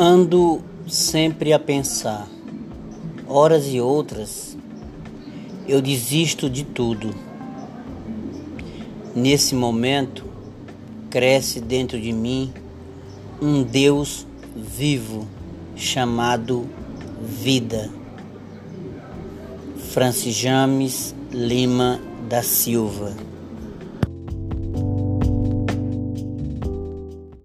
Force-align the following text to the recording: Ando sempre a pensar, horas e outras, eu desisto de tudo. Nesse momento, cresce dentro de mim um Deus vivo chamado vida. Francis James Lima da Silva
Ando 0.00 0.62
sempre 0.86 1.52
a 1.52 1.58
pensar, 1.58 2.28
horas 3.26 3.66
e 3.66 3.80
outras, 3.80 4.56
eu 5.66 5.82
desisto 5.82 6.48
de 6.48 6.62
tudo. 6.62 7.12
Nesse 9.12 9.56
momento, 9.56 10.24
cresce 11.10 11.60
dentro 11.60 12.00
de 12.00 12.12
mim 12.12 12.52
um 13.42 13.64
Deus 13.64 14.24
vivo 14.54 15.26
chamado 15.74 16.70
vida. 17.20 17.90
Francis 19.90 20.36
James 20.36 21.12
Lima 21.32 22.00
da 22.28 22.40
Silva 22.40 23.16